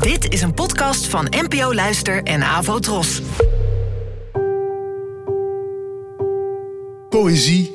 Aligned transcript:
Dit 0.00 0.32
is 0.32 0.42
een 0.42 0.54
podcast 0.54 1.06
van 1.06 1.26
NPO 1.30 1.74
Luister 1.74 2.22
en 2.22 2.42
Avo 2.42 2.78
Tros. 2.78 3.22
Poëzie 7.08 7.72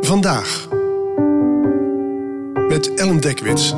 vandaag. 0.00 0.68
Met 2.68 2.94
Ellen 2.94 3.20
Dekwits. 3.20 3.70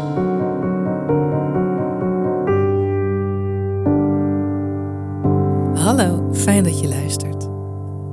Hallo, 5.82 6.34
fijn 6.34 6.64
dat 6.64 6.80
je 6.80 6.88
luistert. 6.88 7.48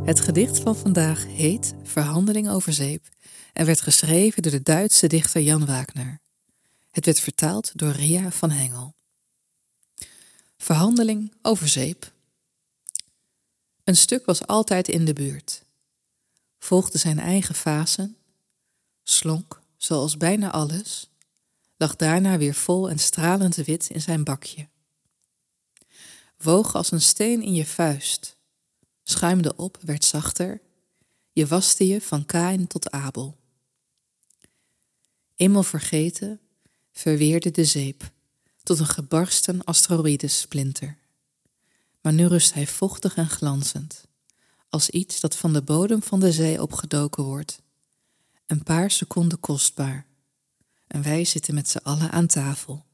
Het 0.03 0.19
gedicht 0.19 0.59
van 0.59 0.75
vandaag 0.75 1.25
heet 1.27 1.73
Verhandeling 1.83 2.49
over 2.49 2.73
zeep 2.73 3.05
en 3.53 3.65
werd 3.65 3.81
geschreven 3.81 4.41
door 4.41 4.51
de 4.51 4.63
Duitse 4.63 5.07
dichter 5.07 5.41
Jan 5.41 5.65
Wagner. 5.65 6.19
Het 6.91 7.05
werd 7.05 7.19
vertaald 7.19 7.71
door 7.75 7.91
Ria 7.91 8.31
van 8.31 8.51
Hengel. 8.51 8.96
Verhandeling 10.67 11.33
over 11.41 11.67
zeep. 11.67 12.13
Een 13.83 13.95
stuk 13.95 14.25
was 14.25 14.47
altijd 14.47 14.87
in 14.87 15.05
de 15.05 15.13
buurt. 15.13 15.65
Volgde 16.59 16.97
zijn 16.97 17.19
eigen 17.19 17.55
fasen, 17.55 18.17
slonk, 19.03 19.61
zoals 19.77 20.17
bijna 20.17 20.51
alles, 20.51 21.09
lag 21.77 21.95
daarna 21.95 22.37
weer 22.37 22.53
vol 22.53 22.89
en 22.89 22.99
stralend 22.99 23.55
wit 23.55 23.89
in 23.89 24.01
zijn 24.01 24.23
bakje. 24.23 24.67
Woog 26.37 26.75
als 26.75 26.91
een 26.91 27.01
steen 27.01 27.41
in 27.41 27.53
je 27.53 27.65
vuist, 27.65 28.37
schuimde 29.03 29.55
op, 29.55 29.77
werd 29.81 30.05
zachter, 30.05 30.61
je 31.31 31.47
waste 31.47 31.87
je 31.87 32.01
van 32.01 32.25
Kain 32.25 32.67
tot 32.67 32.91
Abel. 32.91 33.37
Eenmaal 35.35 35.63
vergeten, 35.63 36.39
verweerde 36.91 37.51
de 37.51 37.65
zeep 37.65 38.15
tot 38.67 38.79
een 38.79 38.87
gebarsten 38.87 39.63
asteroïdesplinter. 39.63 40.97
Maar 42.01 42.13
nu 42.13 42.25
rust 42.25 42.53
hij 42.53 42.67
vochtig 42.67 43.15
en 43.15 43.29
glanzend, 43.29 44.07
als 44.69 44.89
iets 44.89 45.19
dat 45.19 45.35
van 45.35 45.53
de 45.53 45.61
bodem 45.61 46.03
van 46.03 46.19
de 46.19 46.31
zee 46.31 46.61
opgedoken 46.61 47.23
wordt. 47.23 47.61
Een 48.45 48.63
paar 48.63 48.91
seconden 48.91 49.39
kostbaar. 49.39 50.05
En 50.87 51.01
wij 51.01 51.25
zitten 51.25 51.53
met 51.53 51.69
z'n 51.69 51.77
allen 51.77 52.11
aan 52.11 52.27
tafel. 52.27 52.85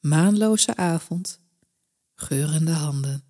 Maanloze 0.00 0.76
avond, 0.76 1.40
geurende 2.14 2.72
handen. 2.72 3.24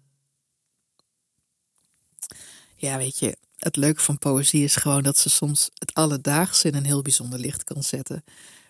Ja, 2.76 2.96
weet 2.96 3.18
je, 3.18 3.36
het 3.56 3.76
leuke 3.76 4.00
van 4.00 4.18
poëzie 4.18 4.64
is 4.64 4.76
gewoon 4.76 5.02
dat 5.02 5.18
ze 5.18 5.30
soms 5.30 5.70
het 5.74 5.94
alledaagse 5.94 6.68
in 6.68 6.74
een 6.74 6.84
heel 6.84 7.02
bijzonder 7.02 7.38
licht 7.38 7.64
kan 7.64 7.82
zetten. 7.82 8.24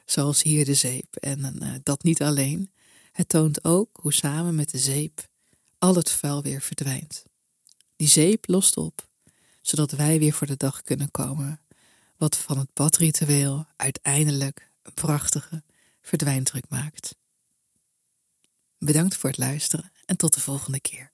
Zoals 0.04 0.42
hier 0.42 0.64
de 0.64 0.74
zeep. 0.74 1.16
En 1.16 1.58
uh, 1.62 1.74
dat 1.82 2.02
niet 2.02 2.22
alleen. 2.22 2.70
Het 3.20 3.28
toont 3.28 3.64
ook 3.64 3.88
hoe 3.92 4.12
samen 4.12 4.54
met 4.54 4.70
de 4.70 4.78
zeep 4.78 5.28
al 5.78 5.94
het 5.94 6.10
vuil 6.10 6.42
weer 6.42 6.60
verdwijnt. 6.60 7.24
Die 7.96 8.08
zeep 8.08 8.48
lost 8.48 8.76
op, 8.76 9.08
zodat 9.60 9.90
wij 9.90 10.18
weer 10.18 10.32
voor 10.32 10.46
de 10.46 10.56
dag 10.56 10.82
kunnen 10.82 11.10
komen. 11.10 11.60
Wat 12.16 12.36
van 12.36 12.58
het 12.58 12.74
badritueel 12.74 13.66
uiteindelijk 13.76 14.70
een 14.82 14.94
prachtige 14.94 15.62
verdwijndruk 16.00 16.64
maakt. 16.68 17.14
Bedankt 18.78 19.16
voor 19.16 19.30
het 19.30 19.38
luisteren 19.38 19.92
en 20.04 20.16
tot 20.16 20.34
de 20.34 20.40
volgende 20.40 20.80
keer. 20.80 21.10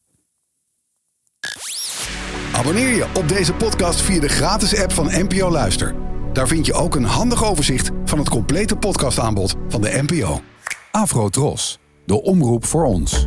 Abonneer 2.53 2.95
je 2.95 3.11
op 3.17 3.29
deze 3.29 3.55
podcast 3.55 4.01
via 4.01 4.21
de 4.21 4.29
gratis 4.29 4.77
app 4.77 4.93
van 4.93 5.07
NPO 5.07 5.51
Luister. 5.51 5.95
Daar 6.33 6.49
vind 6.49 6.67
je 6.67 6.75
ook 6.75 6.95
een 6.95 7.05
handig 7.05 7.45
overzicht 7.45 7.91
van 8.05 8.19
het 8.19 8.29
complete 8.29 8.77
podcastaanbod 8.77 9.55
van 9.69 9.81
de 9.81 10.03
NPO. 10.07 10.43
Afro 10.91 11.29
Tros, 11.29 11.79
de 12.07 12.23
omroep 12.23 12.65
voor 12.65 12.85
ons. 12.85 13.27